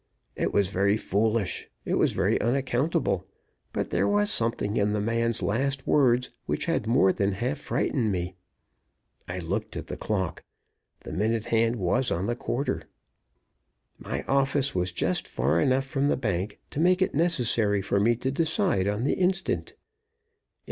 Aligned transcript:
It 0.35 0.51
was 0.51 0.69
very 0.69 0.97
foolish, 0.97 1.69
it 1.85 1.93
was 1.93 2.13
very 2.13 2.41
unaccountable, 2.41 3.27
but 3.71 3.91
there 3.91 4.07
was 4.07 4.31
something 4.31 4.75
in 4.75 4.93
the 4.93 4.99
man's 4.99 5.43
last 5.43 5.85
words 5.85 6.31
which 6.47 6.65
had 6.65 6.87
more 6.87 7.13
than 7.13 7.33
half 7.33 7.59
frightened 7.59 8.11
me. 8.11 8.33
I 9.27 9.37
looked 9.37 9.77
at 9.77 9.85
the 9.85 9.97
clock. 9.97 10.43
The 11.01 11.11
minute 11.13 11.45
hand 11.45 11.75
was 11.75 12.09
on 12.09 12.25
the 12.25 12.35
quarter. 12.35 12.81
My 13.99 14.23
office 14.23 14.73
was 14.73 14.91
just 14.91 15.27
far 15.27 15.59
enough 15.61 15.85
from 15.85 16.07
the 16.07 16.17
bank 16.17 16.59
to 16.71 16.79
make 16.79 17.03
it 17.03 17.13
necessary 17.13 17.83
for 17.83 17.99
me 17.99 18.15
to 18.15 18.31
decide 18.31 18.87
on 18.87 19.03
the 19.03 19.13
instant. 19.13 19.75